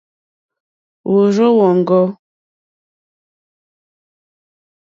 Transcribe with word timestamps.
Wòrzô 1.11 1.47
wóŋɡô. 1.57 2.01